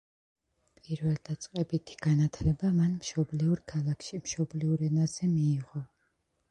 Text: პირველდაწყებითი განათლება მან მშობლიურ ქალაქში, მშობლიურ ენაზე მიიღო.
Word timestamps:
პირველდაწყებითი 0.79 1.99
განათლება 2.07 2.73
მან 2.79 2.97
მშობლიურ 2.97 3.63
ქალაქში, 3.75 4.25
მშობლიურ 4.27 4.89
ენაზე 4.93 5.33
მიიღო. 5.37 5.89